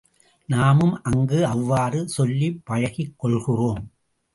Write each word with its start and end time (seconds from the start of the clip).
நாமும் 0.49 1.01
அங்கு 1.03 1.45
அவ்வாறு 1.45 2.09
சொல்லிப் 2.09 2.61
பழகிக் 2.65 3.13
கொள்கிறோம். 3.17 3.91